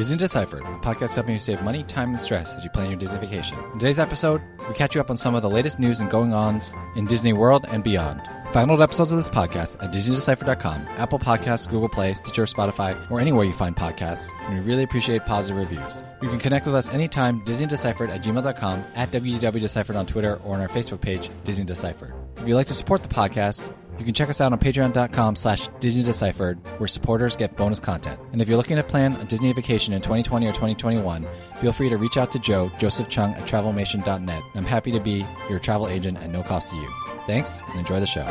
[0.00, 2.98] Disney Deciphered, a podcast helping you save money, time, and stress as you plan your
[2.98, 3.58] Disney vacation.
[3.74, 6.32] In today's episode, we catch you up on some of the latest news and going
[6.32, 8.22] ons in Disney World and beyond.
[8.52, 13.44] Download episodes of this podcast at DisneyDeciphered.com, Apple Podcasts, Google Play, Stitcher, Spotify, or anywhere
[13.44, 16.04] you find podcasts, and we really appreciate positive reviews.
[16.20, 20.60] You can connect with us anytime, DisneyDeciphered at gmail.com, at WDWDeciphered on Twitter, or on
[20.60, 22.12] our Facebook page, Disney Deciphered.
[22.38, 25.68] If you'd like to support the podcast, you can check us out on patreon.com slash
[25.78, 28.18] Disney Deciphered, where supporters get bonus content.
[28.32, 31.24] And if you're looking to plan a Disney vacation in 2020 or 2021,
[31.60, 34.42] feel free to reach out to Joe, Joseph Chung at travelmation.net.
[34.56, 37.09] I'm happy to be your travel agent at no cost to you.
[37.26, 38.26] Thanks, and enjoy the show.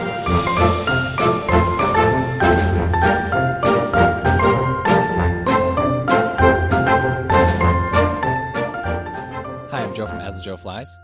[8.52, 10.98] Hi, I'm Joe from As the Joe Flies.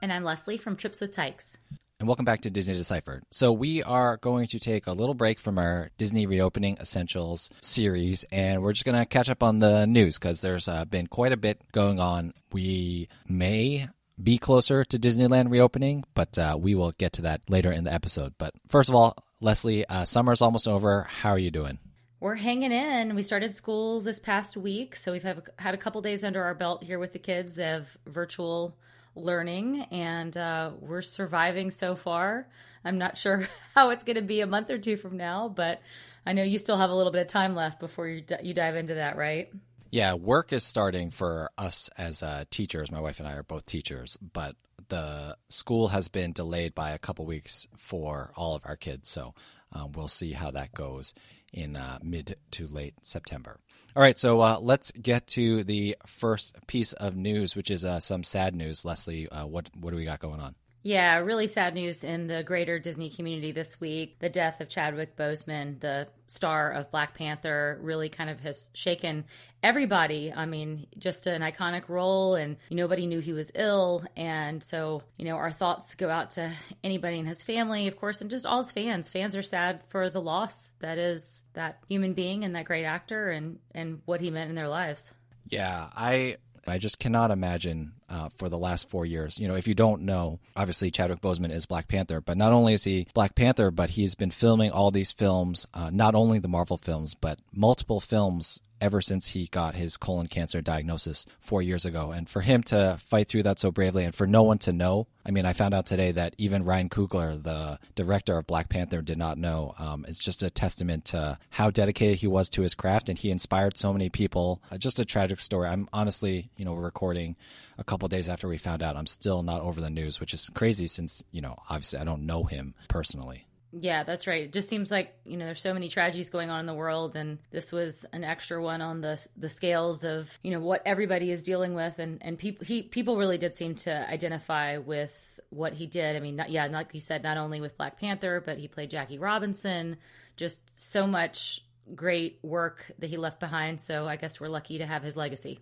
[0.00, 1.56] And I'm Leslie from Trips with Tykes.
[1.98, 3.24] and welcome back to Disney Deciphered.
[3.30, 8.24] So we are going to take a little break from our Disney Reopening Essentials series,
[8.30, 11.32] and we're just going to catch up on the news because there's uh, been quite
[11.32, 12.32] a bit going on.
[12.52, 13.88] We may
[14.20, 17.92] be closer to Disneyland reopening, but uh, we will get to that later in the
[17.92, 18.34] episode.
[18.38, 21.04] But first of all, Leslie, uh, summer's almost over.
[21.04, 21.78] How are you doing?
[22.20, 23.16] We're hanging in.
[23.16, 26.54] We started school this past week, so we've have, had a couple days under our
[26.54, 28.76] belt here with the kids of virtual
[29.16, 32.46] learning, and uh, we're surviving so far.
[32.84, 35.80] I'm not sure how it's going to be a month or two from now, but
[36.24, 38.54] I know you still have a little bit of time left before you d- you
[38.54, 39.50] dive into that, right?
[39.92, 42.90] Yeah, work is starting for us as uh, teachers.
[42.90, 44.56] My wife and I are both teachers, but
[44.88, 49.10] the school has been delayed by a couple weeks for all of our kids.
[49.10, 49.34] So
[49.70, 51.14] um, we'll see how that goes
[51.52, 53.60] in uh, mid to late September.
[53.94, 58.00] All right, so uh, let's get to the first piece of news, which is uh,
[58.00, 58.86] some sad news.
[58.86, 60.54] Leslie, uh, what what do we got going on?
[60.84, 64.18] Yeah, really sad news in the greater Disney community this week.
[64.18, 69.24] The death of Chadwick Boseman, the star of Black Panther, really kind of has shaken
[69.62, 70.32] everybody.
[70.32, 74.04] I mean, just an iconic role, and nobody knew he was ill.
[74.16, 78.20] And so, you know, our thoughts go out to anybody in his family, of course,
[78.20, 79.08] and just all his fans.
[79.08, 83.30] Fans are sad for the loss that is that human being and that great actor
[83.30, 85.12] and, and what he meant in their lives.
[85.48, 89.38] Yeah, I I just cannot imagine uh, for the last four years.
[89.38, 92.74] You know, if you don't know, obviously Chadwick Boseman is Black Panther, but not only
[92.74, 96.48] is he Black Panther, but he's been filming all these films, uh, not only the
[96.48, 101.86] Marvel films, but multiple films ever since he got his colon cancer diagnosis four years
[101.86, 102.10] ago.
[102.10, 105.06] And for him to fight through that so bravely and for no one to know,
[105.24, 109.00] I mean, I found out today that even Ryan Coogler, the director of Black Panther,
[109.00, 109.72] did not know.
[109.78, 113.30] Um, it's just a testament to how dedicated he was to his craft and he
[113.30, 114.60] inspired so many people.
[114.68, 115.68] Uh, just a tragic story.
[115.68, 117.36] I'm honestly, you know, recording
[117.78, 118.96] a couple days after we found out.
[118.96, 122.26] I'm still not over the news, which is crazy since, you know, obviously I don't
[122.26, 123.46] know him personally.
[123.72, 124.42] Yeah, that's right.
[124.42, 127.16] It just seems like you know there's so many tragedies going on in the world,
[127.16, 131.30] and this was an extra one on the the scales of you know what everybody
[131.30, 135.72] is dealing with, and and people he people really did seem to identify with what
[135.72, 136.16] he did.
[136.16, 138.90] I mean, not, yeah, like you said, not only with Black Panther, but he played
[138.90, 139.96] Jackie Robinson.
[140.36, 143.80] Just so much great work that he left behind.
[143.80, 145.60] So I guess we're lucky to have his legacy.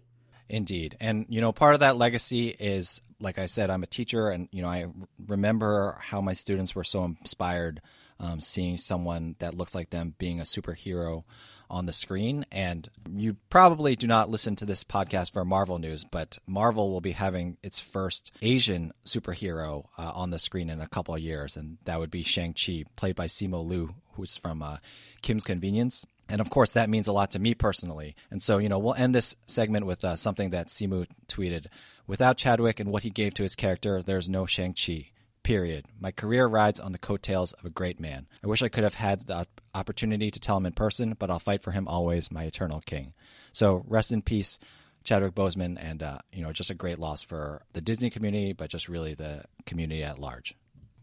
[0.49, 0.97] Indeed.
[1.01, 4.49] And, you know, part of that legacy is, like I said, I'm a teacher, and,
[4.51, 4.87] you know, I
[5.27, 7.81] remember how my students were so inspired
[8.21, 11.25] um, seeing someone that looks like them being a superhero
[11.69, 12.45] on the screen.
[12.51, 17.01] And you probably do not listen to this podcast for Marvel news, but Marvel will
[17.01, 21.57] be having its first Asian superhero uh, on the screen in a couple of years,
[21.57, 24.79] and that would be Shang-Chi, played by Simu Liu, who's from uh,
[25.23, 26.05] Kim's Convenience.
[26.29, 28.15] And of course, that means a lot to me personally.
[28.31, 31.67] And so, you know, we'll end this segment with uh, something that Simu tweeted.
[32.07, 35.11] Without Chadwick and what he gave to his character, there's no Shang-Chi.
[35.43, 35.87] Period.
[35.99, 38.29] My career rides on the coattails of a great man.
[38.45, 41.39] I wish I could have had the opportunity to tell him in person, but I'll
[41.39, 43.15] fight for him always, my eternal king.
[43.53, 44.59] So rest in peace,
[45.03, 48.71] Chadwick Boseman, and uh, you know, just a great loss for the Disney community, but
[48.71, 50.55] just really the community at large.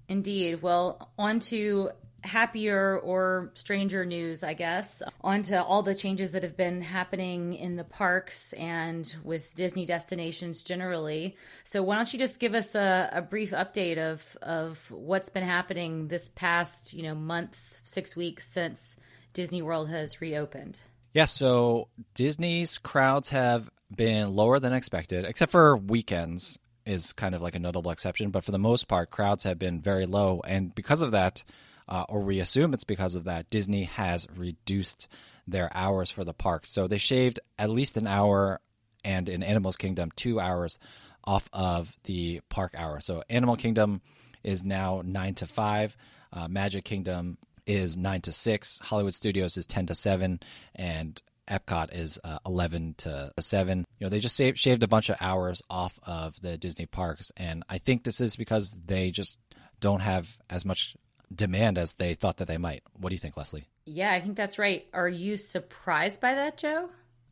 [0.08, 0.62] Indeed.
[0.62, 1.92] Well, on to
[2.24, 7.76] happier or stranger news, I guess, onto all the changes that have been happening in
[7.76, 11.36] the parks and with Disney destinations generally.
[11.64, 15.44] So, why don't you just give us a, a brief update of of what's been
[15.44, 18.98] happening this past, you know, month, six weeks since
[19.34, 20.80] Disney World has reopened?
[21.14, 27.42] Yeah, so Disney's crowds have been lower than expected, except for weekends is kind of
[27.42, 28.32] like a notable exception.
[28.32, 31.44] But for the most part, crowds have been very low, and because of that,
[31.88, 35.08] uh, or we assume it's because of that, Disney has reduced
[35.48, 36.66] their hours for the park.
[36.66, 38.60] So they shaved at least an hour,
[39.04, 40.80] and in Animals Kingdom, two hours
[41.24, 43.00] off of the park hour.
[43.00, 44.02] So Animal Kingdom
[44.44, 45.96] is now nine to five.
[46.32, 48.80] Uh, Magic Kingdom is nine to six.
[48.80, 50.40] Hollywood Studios is ten to seven,
[50.76, 53.86] and Epcot is uh, 11 to 7.
[54.00, 57.32] You know, they just saved, shaved a bunch of hours off of the Disney parks.
[57.38, 59.40] And I think this is because they just
[59.80, 60.98] don't have as much
[61.34, 62.84] demand as they thought that they might.
[62.94, 63.68] What do you think, Leslie?
[63.86, 64.86] Yeah, I think that's right.
[64.94, 66.90] Are you surprised by that, Joe?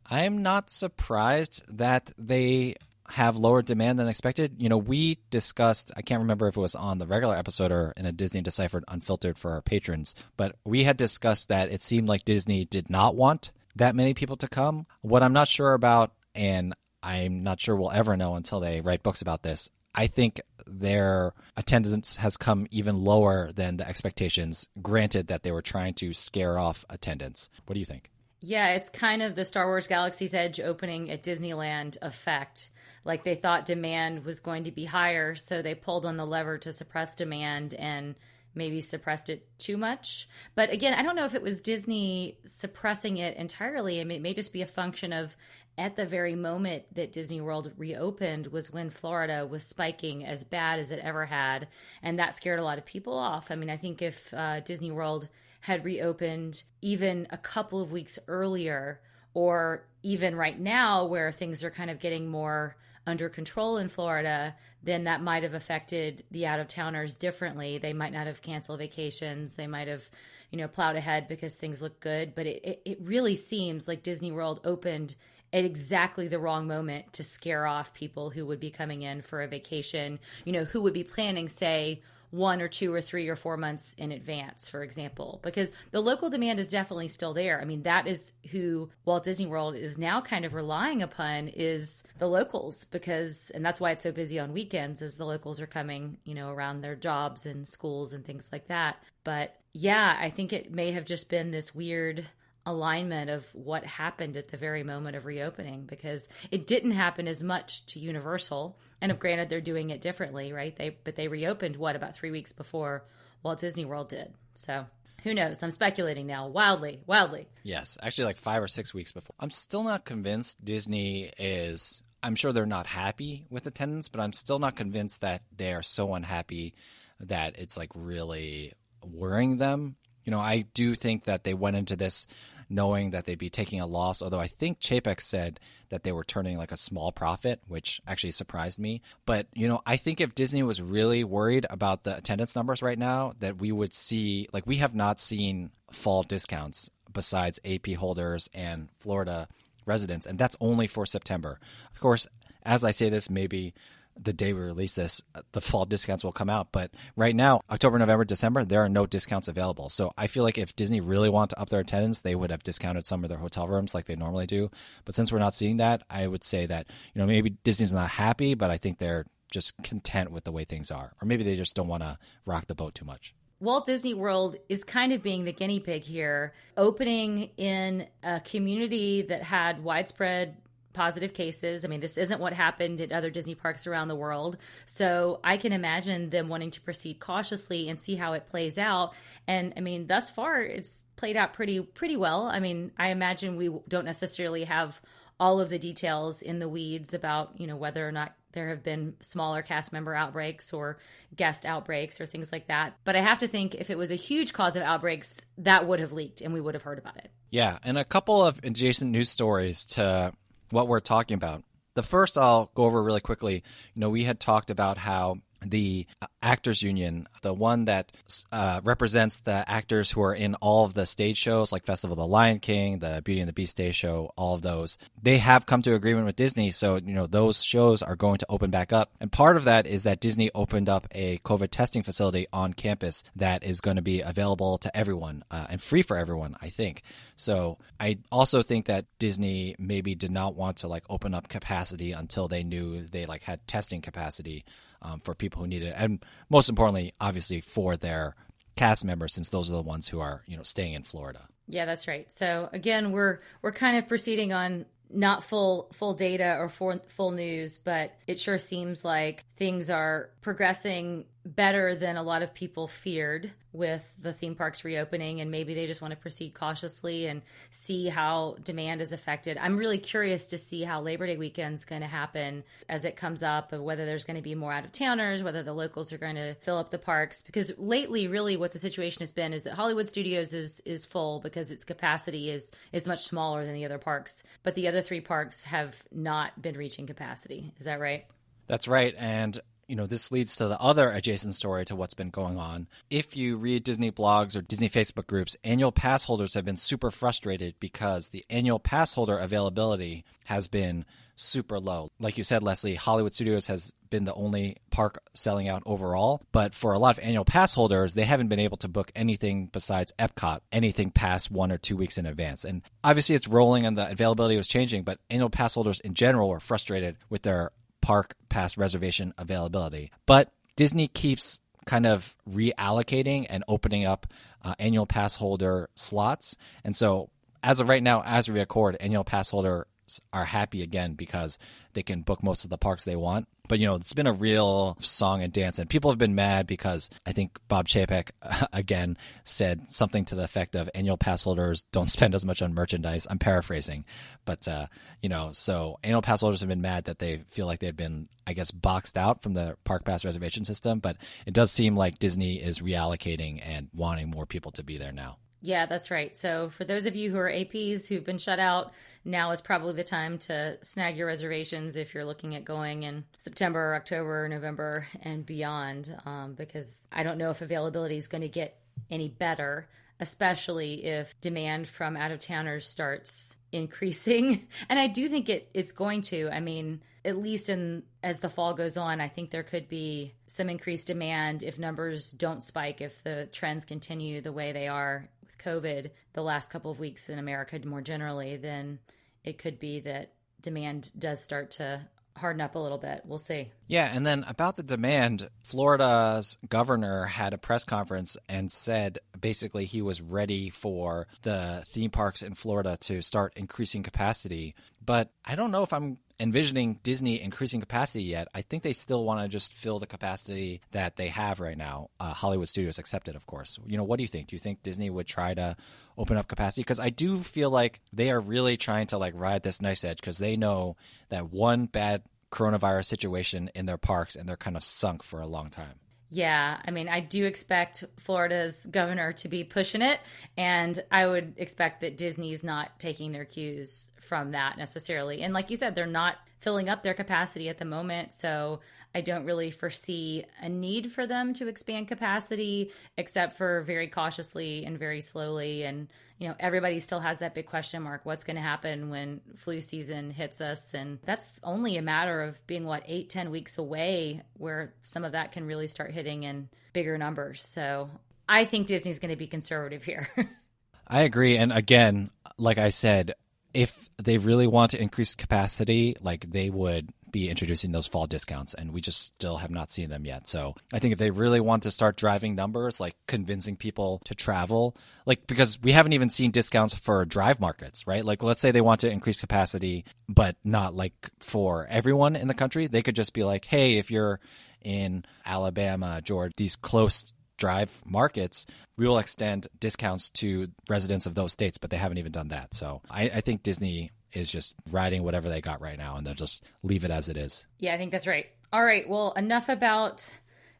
[0.08, 2.76] I'm not surprised that they
[3.08, 4.56] have lower demand than expected.
[4.58, 7.92] You know, we discussed, I can't remember if it was on the regular episode or
[7.96, 12.08] in a Disney Deciphered Unfiltered for our patrons, but we had discussed that it seemed
[12.08, 14.86] like Disney did not want that many people to come.
[15.02, 19.02] What I'm not sure about, and I'm not sure we'll ever know until they write
[19.02, 25.28] books about this, I think their attendance has come even lower than the expectations, granted
[25.28, 27.48] that they were trying to scare off attendance.
[27.64, 28.10] What do you think?
[28.40, 32.70] Yeah, it's kind of the Star Wars Galaxy's Edge opening at Disneyland effect.
[33.04, 36.58] Like they thought demand was going to be higher, so they pulled on the lever
[36.58, 38.14] to suppress demand and
[38.54, 40.28] maybe suppressed it too much.
[40.54, 44.00] But again, I don't know if it was Disney suppressing it entirely.
[44.00, 45.36] I mean, it may just be a function of
[45.78, 50.78] at the very moment that Disney World reopened was when Florida was spiking as bad
[50.78, 51.68] as it ever had,
[52.02, 53.50] and that scared a lot of people off.
[53.50, 55.28] I mean, I think if uh, Disney World
[55.60, 59.00] had reopened even a couple of weeks earlier,
[59.34, 62.76] or even right now where things are kind of getting more
[63.06, 67.78] under control in Florida, then that might have affected the out of towners differently.
[67.78, 69.54] They might not have canceled vacations.
[69.54, 70.08] They might have,
[70.50, 72.34] you know, plowed ahead because things look good.
[72.34, 75.14] But it, it, it really seems like Disney World opened
[75.52, 79.42] at exactly the wrong moment to scare off people who would be coming in for
[79.42, 83.36] a vacation, you know, who would be planning, say, one or two or three or
[83.36, 87.60] four months in advance, for example, because the local demand is definitely still there.
[87.60, 92.02] I mean, that is who Walt Disney World is now kind of relying upon is
[92.18, 95.66] the locals because, and that's why it's so busy on weekends as the locals are
[95.66, 98.96] coming, you know, around their jobs and schools and things like that.
[99.24, 102.26] But yeah, I think it may have just been this weird
[102.66, 107.42] alignment of what happened at the very moment of reopening because it didn't happen as
[107.42, 108.76] much to Universal.
[109.00, 110.76] And granted, they're doing it differently, right?
[110.76, 113.04] They but they reopened what about three weeks before
[113.42, 114.34] Walt Disney World did.
[114.54, 114.86] So
[115.22, 115.62] who knows?
[115.62, 117.48] I'm speculating now, wildly, wildly.
[117.62, 119.34] Yes, actually, like five or six weeks before.
[119.40, 122.02] I'm still not convinced Disney is.
[122.22, 125.82] I'm sure they're not happy with attendance, but I'm still not convinced that they are
[125.82, 126.74] so unhappy
[127.20, 128.72] that it's like really
[129.04, 129.96] worrying them.
[130.24, 132.26] You know, I do think that they went into this
[132.68, 134.22] knowing that they'd be taking a loss.
[134.22, 138.32] Although I think Chapek said that they were turning like a small profit, which actually
[138.32, 139.02] surprised me.
[139.24, 142.98] But, you know, I think if Disney was really worried about the attendance numbers right
[142.98, 148.50] now, that we would see, like, we have not seen fall discounts besides AP holders
[148.52, 149.48] and Florida
[149.86, 151.60] residents, and that's only for September.
[151.94, 152.26] Of course,
[152.64, 153.72] as I say this, maybe
[154.20, 156.68] the day we release this, uh, the fall discounts will come out.
[156.72, 159.88] But right now, October, November, December, there are no discounts available.
[159.90, 162.64] So I feel like if Disney really wanted to up their attendance, they would have
[162.64, 164.70] discounted some of their hotel rooms like they normally do.
[165.04, 168.08] But since we're not seeing that, I would say that, you know, maybe Disney's not
[168.08, 171.12] happy, but I think they're just content with the way things are.
[171.20, 173.34] Or maybe they just don't want to rock the boat too much.
[173.58, 179.22] Walt Disney World is kind of being the guinea pig here, opening in a community
[179.22, 180.58] that had widespread
[180.96, 181.84] positive cases.
[181.84, 184.56] I mean, this isn't what happened at other Disney parks around the world.
[184.86, 189.14] So I can imagine them wanting to proceed cautiously and see how it plays out.
[189.46, 192.46] And I mean, thus far, it's played out pretty pretty well.
[192.46, 195.00] I mean, I imagine we don't necessarily have
[195.38, 198.82] all of the details in the weeds about you know whether or not there have
[198.82, 200.98] been smaller cast member outbreaks or
[201.36, 202.96] guest outbreaks or things like that.
[203.04, 206.00] But I have to think if it was a huge cause of outbreaks, that would
[206.00, 207.30] have leaked and we would have heard about it.
[207.50, 210.32] Yeah, and a couple of adjacent news stories to
[210.70, 211.62] what we're talking about.
[211.94, 213.62] The first I'll go over really quickly.
[213.94, 216.06] You know, we had talked about how the
[216.42, 218.12] actors union the one that
[218.52, 222.18] uh, represents the actors who are in all of the stage shows like festival of
[222.18, 224.98] the lion king the beauty and the beast stage show all of those.
[225.22, 228.46] They have come to agreement with disney so you know those shows are going to
[228.48, 229.10] open back up.
[229.20, 233.24] And part of that is that disney opened up a covid testing facility on campus
[233.36, 237.02] that is going to be available to everyone uh, and free for everyone i think.
[237.36, 242.12] So i also think that disney maybe did not want to like open up capacity
[242.12, 244.64] until they knew they like had testing capacity
[245.06, 248.34] um, for people who need it, and most importantly, obviously for their
[248.76, 251.48] cast members, since those are the ones who are you know staying in Florida.
[251.68, 252.30] Yeah, that's right.
[252.30, 257.30] So again, we're we're kind of proceeding on not full full data or full, full
[257.30, 262.86] news, but it sure seems like things are progressing better than a lot of people
[262.86, 267.42] feared with the theme parks reopening and maybe they just want to proceed cautiously and
[267.70, 269.58] see how demand is affected.
[269.58, 273.42] I'm really curious to see how Labor Day weekend's going to happen as it comes
[273.42, 276.18] up and whether there's going to be more out of towners, whether the locals are
[276.18, 279.64] going to fill up the parks because lately really what the situation has been is
[279.64, 283.84] that Hollywood Studios is is full because its capacity is is much smaller than the
[283.84, 287.74] other parks, but the other 3 parks have not been reaching capacity.
[287.80, 288.26] Is that right?
[288.68, 292.30] That's right and you know, this leads to the other adjacent story to what's been
[292.30, 292.88] going on.
[293.10, 297.10] If you read Disney blogs or Disney Facebook groups, annual pass holders have been super
[297.10, 301.04] frustrated because the annual pass holder availability has been
[301.36, 302.10] super low.
[302.18, 306.42] Like you said, Leslie, Hollywood Studios has been the only park selling out overall.
[306.50, 309.66] But for a lot of annual pass holders, they haven't been able to book anything
[309.66, 312.64] besides Epcot, anything past one or two weeks in advance.
[312.64, 316.48] And obviously it's rolling and the availability was changing, but annual pass holders in general
[316.48, 317.70] were frustrated with their
[318.06, 320.12] park pass reservation availability.
[320.26, 324.28] But Disney keeps kind of reallocating and opening up
[324.62, 326.56] uh, annual pass holder slots.
[326.84, 327.30] And so,
[327.64, 329.86] as of right now, as we record, annual pass holders
[330.32, 331.58] are happy again because
[331.94, 333.48] they can book most of the parks they want.
[333.68, 336.66] But you know, it's been a real song and dance, and people have been mad
[336.66, 338.30] because I think Bob Chapek
[338.72, 342.74] again said something to the effect of annual pass holders don't spend as much on
[342.74, 343.26] merchandise.
[343.28, 344.04] I'm paraphrasing,
[344.44, 344.86] but uh,
[345.20, 348.28] you know, so annual pass holders have been mad that they feel like they've been,
[348.46, 351.00] I guess, boxed out from the park pass reservation system.
[351.00, 355.12] But it does seem like Disney is reallocating and wanting more people to be there
[355.12, 355.38] now.
[355.60, 356.36] Yeah, that's right.
[356.36, 358.92] So, for those of you who are APs who've been shut out,
[359.24, 363.24] now is probably the time to snag your reservations if you're looking at going in
[363.38, 368.48] September, October, November, and beyond, um, because I don't know if availability is going to
[368.48, 368.78] get
[369.10, 369.88] any better,
[370.20, 374.68] especially if demand from out of towners starts increasing.
[374.88, 376.48] And I do think it, it's going to.
[376.50, 380.34] I mean, at least in as the fall goes on, I think there could be
[380.46, 385.28] some increased demand if numbers don't spike, if the trends continue the way they are
[385.66, 389.00] COVID the last couple of weeks in America more generally, then
[389.44, 392.06] it could be that demand does start to
[392.36, 393.22] harden up a little bit.
[393.24, 393.72] We'll see.
[393.88, 399.84] Yeah, and then about the demand, Florida's governor had a press conference and said basically
[399.84, 404.74] he was ready for the theme parks in Florida to start increasing capacity.
[405.04, 408.48] But I don't know if I'm envisioning Disney increasing capacity yet.
[408.54, 412.10] I think they still want to just fill the capacity that they have right now.
[412.20, 413.78] Uh, Hollywood Studios accepted, of course.
[413.86, 414.48] You know, what do you think?
[414.48, 415.76] Do you think Disney would try to
[416.18, 416.82] open up capacity?
[416.82, 420.20] Because I do feel like they are really trying to like ride this knife's edge
[420.20, 420.96] because they know
[421.30, 422.22] that one bad
[422.56, 426.00] coronavirus situation in their parks and they're kind of sunk for a long time.
[426.28, 430.18] Yeah, I mean, I do expect Florida's governor to be pushing it,
[430.56, 435.42] and I would expect that Disney's not taking their cues from that necessarily.
[435.42, 438.80] And like you said, they're not filling up their capacity at the moment, so
[439.14, 444.84] I don't really foresee a need for them to expand capacity, except for very cautiously
[444.84, 445.84] and very slowly.
[445.84, 449.40] And you know, everybody still has that big question mark what's going to happen when
[449.56, 450.92] flu season hits us?
[450.94, 455.32] And that's only a matter of being, what, eight, ten weeks away where some of
[455.32, 457.66] that can really start hitting in bigger numbers.
[457.66, 458.10] So
[458.48, 460.28] I think Disney's going to be conservative here.
[461.08, 461.56] I agree.
[461.56, 463.34] And again, like I said,
[463.72, 468.72] if they really want to increase capacity, like they would be introducing those fall discounts,
[468.72, 470.46] and we just still have not seen them yet.
[470.46, 474.34] So I think if they really want to start driving numbers, like convincing people to
[474.34, 478.24] travel, like because we haven't even seen discounts for drive markets, right?
[478.24, 482.54] Like let's say they want to increase capacity, but not like for everyone in the
[482.54, 484.40] country, they could just be like, hey, if you're
[484.80, 488.64] in Alabama, Georgia, these close drive markets,
[488.96, 492.72] we will extend discounts to residents of those states, but they haven't even done that.
[492.72, 496.34] So I, I think Disney is just riding whatever they got right now and they'll
[496.34, 497.66] just leave it as it is.
[497.78, 498.46] Yeah, I think that's right.
[498.72, 499.08] All right.
[499.08, 500.28] Well, enough about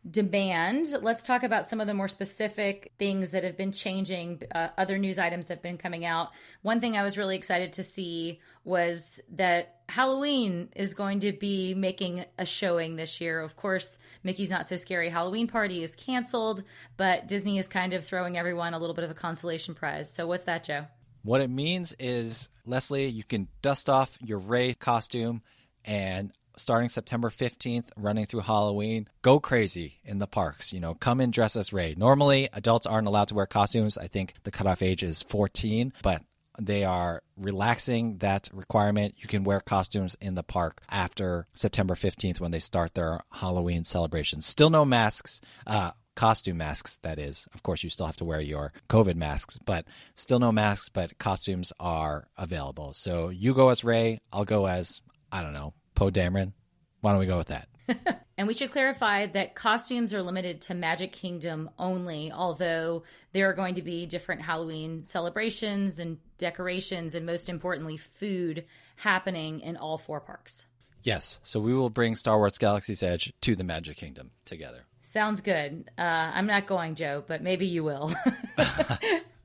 [0.08, 0.94] demand.
[1.02, 4.42] Let's talk about some of the more specific things that have been changing.
[4.54, 6.30] Uh, other news items have been coming out.
[6.62, 11.74] One thing I was really excited to see was that Halloween is going to be
[11.74, 13.40] making a showing this year.
[13.40, 16.62] Of course, Mickey's Not So Scary Halloween Party is canceled,
[16.96, 20.12] but Disney is kind of throwing everyone a little bit of a consolation prize.
[20.12, 20.86] So, what's that, Joe?
[21.26, 25.42] What it means is, Leslie, you can dust off your Rey costume
[25.84, 30.72] and starting September 15th, running through Halloween, go crazy in the parks.
[30.72, 31.96] You know, come and dress as Rey.
[31.98, 33.98] Normally, adults aren't allowed to wear costumes.
[33.98, 36.22] I think the cutoff age is 14, but
[36.60, 39.16] they are relaxing that requirement.
[39.18, 43.82] You can wear costumes in the park after September 15th when they start their Halloween
[43.82, 44.46] celebrations.
[44.46, 45.40] Still no masks.
[45.66, 47.46] Uh, costume masks, that is.
[47.54, 49.84] Of course, you still have to wear your COVID masks, but
[50.16, 52.92] still no masks, but costumes are available.
[52.94, 56.52] So you go as Rey, I'll go as, I don't know, Poe Dameron.
[57.02, 57.68] Why don't we go with that?
[58.36, 63.52] and we should clarify that costumes are limited to Magic Kingdom only, although there are
[63.52, 68.64] going to be different Halloween celebrations and decorations, and most importantly, food
[68.96, 70.66] happening in all four parks.
[71.02, 74.86] Yes, so we will bring Star Wars Galaxy's Edge to the Magic Kingdom together.
[75.08, 75.90] Sounds good.
[75.96, 78.12] Uh, I'm not going, Joe, but maybe you will.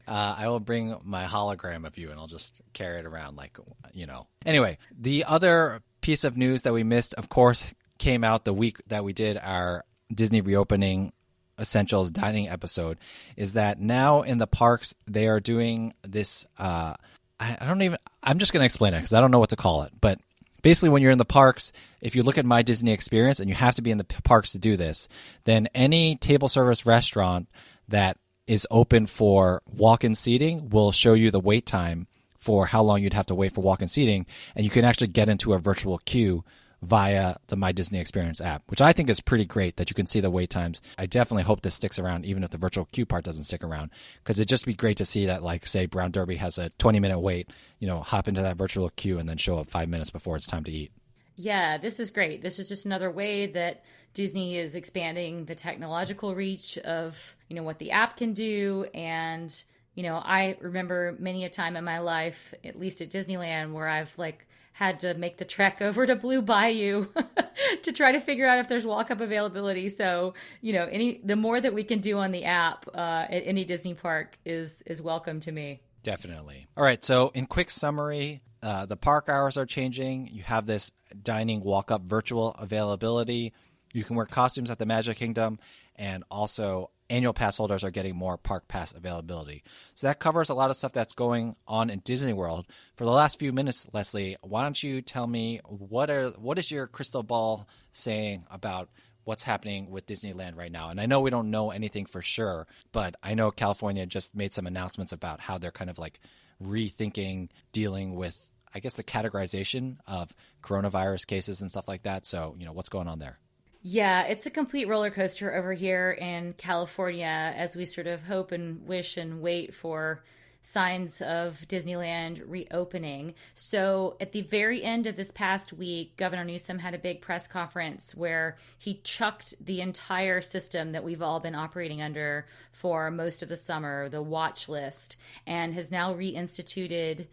[0.07, 3.57] Uh, I will bring my hologram of you and I'll just carry it around like,
[3.93, 4.27] you know.
[4.45, 8.81] Anyway, the other piece of news that we missed, of course, came out the week
[8.87, 11.13] that we did our Disney reopening
[11.57, 12.97] essentials dining episode
[13.37, 16.95] is that now in the parks they are doing this uh,
[17.39, 19.49] I, I don't even i'm just going to explain it because i don't know what
[19.49, 20.19] to call it but
[20.61, 23.55] basically when you're in the parks if you look at my disney experience and you
[23.55, 25.07] have to be in the parks to do this
[25.43, 27.47] then any table service restaurant
[27.87, 33.01] that is open for walk-in seating will show you the wait time for how long
[33.01, 34.25] you'd have to wait for walk-in seating
[34.55, 36.43] and you can actually get into a virtual queue
[36.81, 40.07] via the My Disney Experience app, which I think is pretty great that you can
[40.07, 40.81] see the wait times.
[40.97, 43.91] I definitely hope this sticks around, even if the virtual queue part doesn't stick around,
[44.23, 46.99] because it'd just be great to see that, like, say, Brown Derby has a 20
[46.99, 50.09] minute wait, you know, hop into that virtual queue and then show up five minutes
[50.09, 50.91] before it's time to eat.
[51.35, 52.41] Yeah, this is great.
[52.41, 53.83] This is just another way that
[54.13, 59.63] Disney is expanding the technological reach of, you know, what the app can do and
[59.93, 63.89] you know, I remember many a time in my life, at least at Disneyland, where
[63.89, 67.07] I've like had to make the trek over to Blue Bayou
[67.83, 69.89] to try to figure out if there's walk up availability.
[69.89, 73.43] So, you know, any the more that we can do on the app uh, at
[73.45, 75.81] any Disney park is is welcome to me.
[76.03, 76.67] Definitely.
[76.75, 77.03] All right.
[77.03, 80.29] So, in quick summary, uh, the park hours are changing.
[80.31, 83.53] You have this dining walk up virtual availability.
[83.93, 85.59] You can wear costumes at the Magic Kingdom,
[85.95, 89.63] and also annual pass holders are getting more park pass availability.
[89.93, 92.65] So that covers a lot of stuff that's going on in Disney World.
[92.95, 96.71] For the last few minutes, Leslie, why don't you tell me what are what is
[96.71, 98.89] your crystal ball saying about
[99.25, 100.89] what's happening with Disneyland right now?
[100.89, 104.53] And I know we don't know anything for sure, but I know California just made
[104.53, 106.19] some announcements about how they're kind of like
[106.63, 112.25] rethinking dealing with I guess the categorization of coronavirus cases and stuff like that.
[112.25, 113.37] So, you know, what's going on there?
[113.83, 118.51] Yeah, it's a complete roller coaster over here in California as we sort of hope
[118.51, 120.23] and wish and wait for
[120.61, 123.33] signs of Disneyland reopening.
[123.55, 127.47] So, at the very end of this past week, Governor Newsom had a big press
[127.47, 133.41] conference where he chucked the entire system that we've all been operating under for most
[133.41, 135.17] of the summer, the watch list,
[135.47, 137.25] and has now reinstituted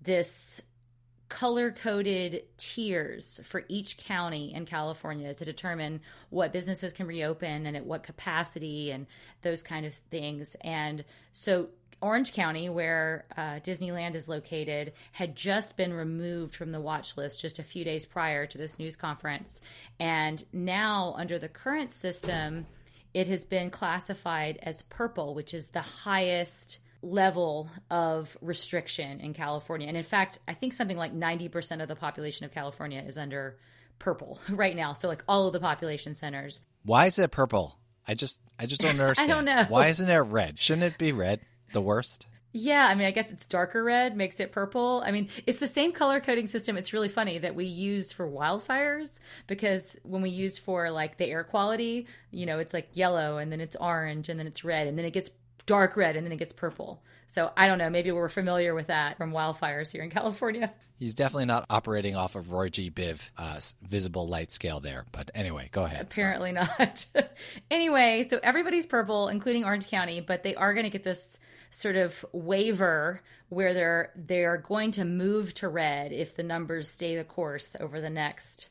[0.00, 0.62] this
[1.28, 7.76] color coded tiers for each county in California to determine what businesses can reopen and
[7.76, 9.06] at what capacity and
[9.42, 10.56] those kind of things.
[10.60, 11.68] And so
[12.00, 17.40] Orange County, where uh, Disneyland is located, had just been removed from the watch list
[17.40, 19.60] just a few days prior to this news conference.
[19.98, 22.66] And now, under the current system,
[23.14, 29.86] it has been classified as purple, which is the highest level of restriction in California.
[29.86, 33.56] And in fact, I think something like 90% of the population of California is under
[33.98, 34.92] purple right now.
[34.92, 36.60] So like all of the population centers.
[36.84, 37.78] Why is it purple?
[38.08, 39.30] I just I just don't understand.
[39.30, 39.64] I don't know.
[39.68, 40.58] Why isn't it red?
[40.58, 41.40] Shouldn't it be red?
[41.72, 42.26] The worst?
[42.52, 45.02] Yeah, I mean, I guess it's darker red makes it purple.
[45.04, 46.78] I mean, it's the same color coding system.
[46.78, 51.26] It's really funny that we used for wildfires because when we use for like the
[51.26, 54.86] air quality, you know, it's like yellow and then it's orange and then it's red
[54.86, 55.28] and then it gets
[55.66, 57.02] dark red and then it gets purple.
[57.28, 57.90] So I don't know.
[57.90, 60.72] Maybe we're familiar with that from wildfires here in California.
[60.98, 62.90] He's definitely not operating off of Roy G.
[62.90, 65.04] Biv uh, visible light scale there.
[65.12, 66.00] But anyway, go ahead.
[66.00, 66.68] Apparently Sorry.
[66.78, 67.06] not.
[67.70, 71.38] anyway, so everybody's purple, including Orange County, but they are going to get this
[71.70, 77.16] sort of waiver where they're they're going to move to red if the numbers stay
[77.16, 78.70] the course over the next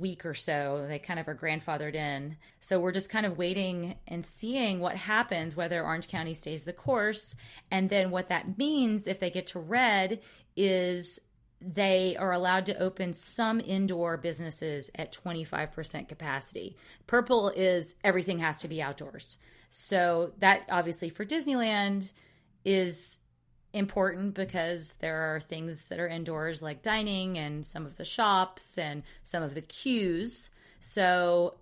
[0.00, 0.86] week or so.
[0.88, 2.36] They kind of are grandfathered in.
[2.60, 6.72] So we're just kind of waiting and seeing what happens, whether Orange County stays the
[6.72, 7.34] course.
[7.70, 10.20] And then what that means if they get to red
[10.56, 11.18] is
[11.60, 16.76] they are allowed to open some indoor businesses at 25% capacity.
[17.06, 19.38] Purple is everything has to be outdoors.
[19.68, 22.12] So that obviously for Disneyland
[22.64, 23.18] is
[23.76, 28.78] important because there are things that are indoors like dining and some of the shops
[28.78, 30.50] and some of the queues.
[30.80, 31.54] So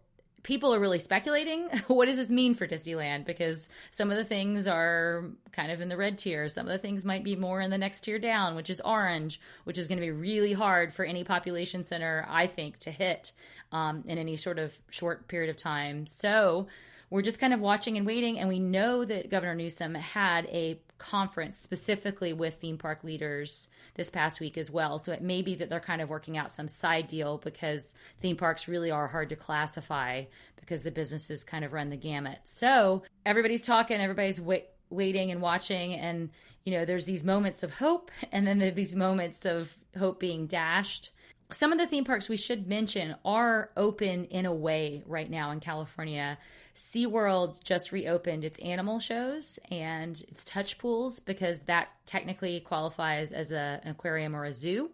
[0.45, 3.25] people are really speculating what does this mean for Disneyland?
[3.25, 6.49] Because some of the things are kind of in the red tier.
[6.49, 9.41] Some of the things might be more in the next tier down which is orange
[9.65, 13.33] which is going to be really hard for any population center I think to hit
[13.73, 16.07] um, in any sort of short period of time.
[16.07, 16.69] So
[17.11, 20.79] we're just kind of watching and waiting and we know that Governor Newsom had a
[20.99, 24.99] conference specifically with theme park leaders this past week as well.
[24.99, 28.37] So it may be that they're kind of working out some side deal because theme
[28.37, 30.25] parks really are hard to classify
[30.57, 32.39] because the businesses kind of run the gamut.
[32.45, 36.31] So everybody's talking, everybody's wait, waiting and watching, and
[36.65, 40.47] you know, there's these moments of hope, and then there's these moments of hope being
[40.47, 41.11] dashed
[41.51, 45.51] some of the theme parks we should mention are open in a way right now
[45.51, 46.39] in California.
[46.75, 53.53] SeaWorld just reopened its animal shows and its touch pools because that technically qualifies as
[53.53, 54.91] a, an aquarium or a zoo.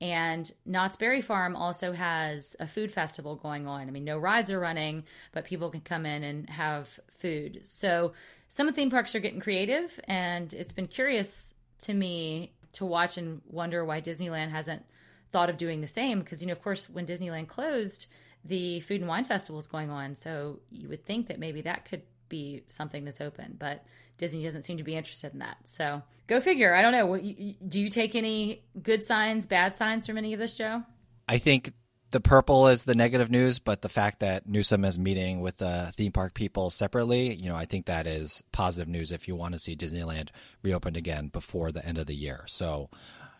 [0.00, 3.88] And Knott's Berry Farm also has a food festival going on.
[3.88, 7.62] I mean, no rides are running, but people can come in and have food.
[7.64, 8.12] So
[8.46, 12.86] some of the theme parks are getting creative, and it's been curious to me to
[12.86, 14.84] watch and wonder why Disneyland hasn't–
[15.32, 18.06] thought of doing the same because, you know, of course, when Disneyland closed,
[18.44, 20.14] the Food and Wine Festival is going on.
[20.14, 23.84] So you would think that maybe that could be something that's open, but
[24.18, 25.56] Disney doesn't seem to be interested in that.
[25.64, 26.74] So go figure.
[26.74, 27.16] I don't know.
[27.66, 30.82] Do you take any good signs, bad signs from any of this, Joe?
[31.28, 31.72] I think
[32.10, 35.92] the purple is the negative news, but the fact that Newsom is meeting with the
[35.96, 39.52] theme park people separately, you know, I think that is positive news if you want
[39.52, 40.30] to see Disneyland
[40.62, 42.44] reopened again before the end of the year.
[42.46, 42.88] So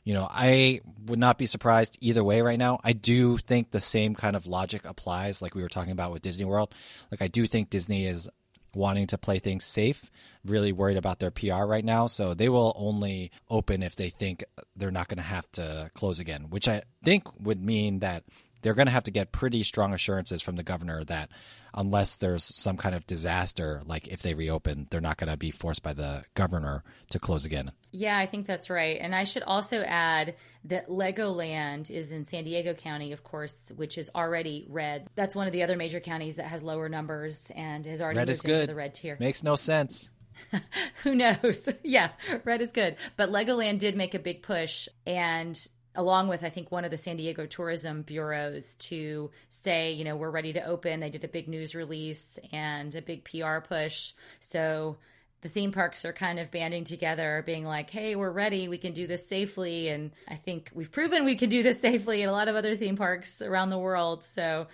[0.09, 2.81] you know, I would not be surprised either way right now.
[2.83, 6.23] I do think the same kind of logic applies, like we were talking about with
[6.23, 6.75] Disney World.
[7.11, 8.27] Like, I do think Disney is
[8.75, 10.11] wanting to play things safe,
[10.47, 12.07] really worried about their PR right now.
[12.07, 14.45] So they will only open if they think
[14.75, 18.25] they're not going to have to close again, which I think would mean that
[18.63, 21.31] they're going to have to get pretty strong assurances from the governor that
[21.75, 25.51] unless there's some kind of disaster, like if they reopen, they're not going to be
[25.51, 27.73] forced by the governor to close again.
[27.93, 28.99] Yeah, I think that's right.
[29.01, 33.99] And I should also add that Legoland is in San Diego County, of course, which
[33.99, 35.09] is already red.
[35.15, 38.29] That's one of the other major counties that has lower numbers and has already red
[38.29, 38.55] moved is good.
[38.63, 39.17] into the red tier.
[39.21, 40.11] Makes no sense.
[41.03, 41.69] Who knows?
[41.83, 42.11] yeah,
[42.45, 42.97] red is good.
[43.17, 45.59] But Legoland did make a big push and
[45.99, 50.15] along with I think one of the San Diego tourism bureaus to say, you know,
[50.15, 51.01] we're ready to open.
[51.01, 54.13] They did a big news release and a big PR push.
[54.39, 54.97] So
[55.41, 58.69] the theme parks are kind of banding together, being like, hey, we're ready.
[58.69, 59.89] We can do this safely.
[59.89, 62.77] And I think we've proven we can do this safely in a lot of other
[62.77, 64.23] theme parks around the world.
[64.23, 64.69] So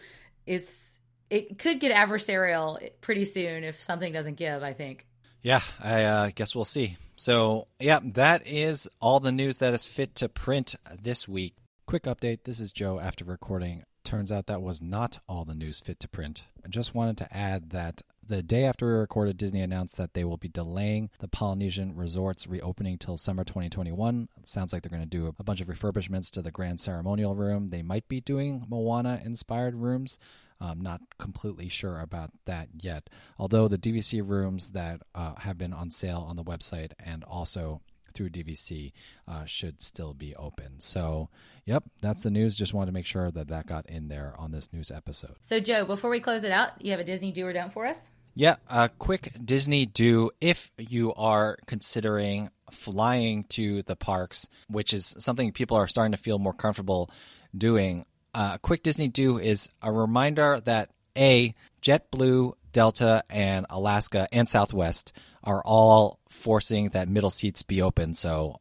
[0.44, 0.98] it's,
[1.30, 5.06] it could get adversarial pretty soon if something doesn't give, I think.
[5.40, 6.98] Yeah, I uh, guess we'll see.
[7.16, 11.54] So, yeah, that is all the news that is fit to print this week.
[11.86, 13.84] Quick update this is Joe after recording.
[14.04, 16.44] Turns out that was not all the news fit to print.
[16.64, 20.24] I just wanted to add that the day after we recorded, Disney announced that they
[20.24, 24.28] will be delaying the Polynesian resorts reopening till summer 2021.
[24.38, 27.34] It sounds like they're going to do a bunch of refurbishments to the grand ceremonial
[27.34, 27.70] room.
[27.70, 30.18] They might be doing Moana inspired rooms.
[30.60, 33.10] I'm not completely sure about that yet.
[33.38, 37.80] Although the DVC rooms that uh, have been on sale on the website and also
[38.14, 38.92] through DVC
[39.28, 40.80] uh, should still be open.
[40.80, 41.28] So,
[41.66, 42.56] yep, that's the news.
[42.56, 45.36] Just wanted to make sure that that got in there on this news episode.
[45.42, 47.86] So, Joe, before we close it out, you have a Disney do or don't for
[47.86, 48.10] us?
[48.36, 55.14] Yeah, a quick Disney do if you are considering flying to the parks, which is
[55.18, 57.10] something people are starting to feel more comfortable
[57.56, 64.46] doing uh, quick Disney do is a reminder that A, JetBlue, Delta, and Alaska and
[64.46, 68.12] Southwest are all forcing that middle seats be open.
[68.12, 68.60] So,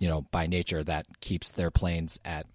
[0.00, 2.46] you know, by nature, that keeps their planes at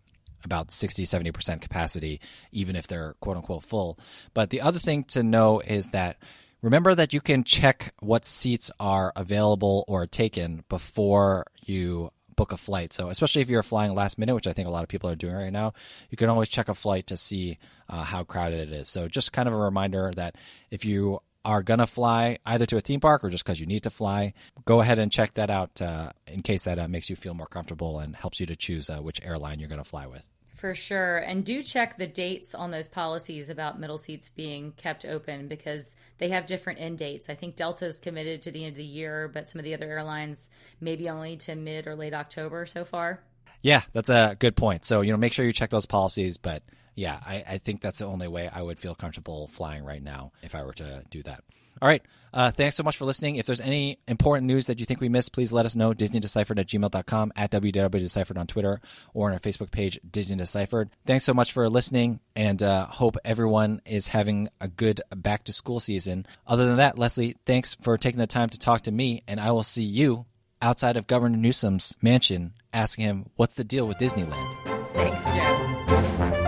[0.43, 2.19] about 60, 70% capacity,
[2.51, 3.97] even if they're quote unquote full.
[4.33, 6.17] But the other thing to know is that
[6.61, 12.57] remember that you can check what seats are available or taken before you book a
[12.57, 12.93] flight.
[12.93, 15.15] So, especially if you're flying last minute, which I think a lot of people are
[15.15, 15.73] doing right now,
[16.09, 17.57] you can always check a flight to see
[17.89, 18.87] uh, how crowded it is.
[18.87, 20.35] So, just kind of a reminder that
[20.71, 23.65] if you are going to fly either to a theme park or just because you
[23.65, 24.33] need to fly,
[24.65, 27.47] go ahead and check that out uh, in case that uh, makes you feel more
[27.47, 30.23] comfortable and helps you to choose uh, which airline you're going to fly with.
[30.57, 31.19] For sure.
[31.19, 35.91] And do check the dates on those policies about middle seats being kept open because
[36.17, 37.29] they have different end dates.
[37.29, 39.75] I think Delta is committed to the end of the year, but some of the
[39.75, 40.49] other airlines
[40.81, 43.21] maybe only to mid or late October so far.
[43.61, 44.83] Yeah, that's a good point.
[44.83, 46.39] So, you know, make sure you check those policies.
[46.39, 46.63] But
[46.95, 50.31] yeah, I, I think that's the only way I would feel comfortable flying right now
[50.41, 51.43] if I were to do that.
[51.81, 52.01] All right.
[52.33, 53.37] Uh, thanks so much for listening.
[53.37, 55.93] If there's any important news that you think we missed, please let us know.
[55.93, 58.81] DisneyDeciphered at gmail.com, at WDWDeciphered on Twitter,
[59.13, 60.89] or on our Facebook page, Disney Deciphered.
[61.05, 65.53] Thanks so much for listening, and uh, hope everyone is having a good back to
[65.53, 66.27] school season.
[66.45, 69.51] Other than that, Leslie, thanks for taking the time to talk to me, and I
[69.51, 70.25] will see you
[70.61, 74.93] outside of Governor Newsom's mansion asking him, What's the deal with Disneyland?
[74.93, 76.43] Thanks, Joe.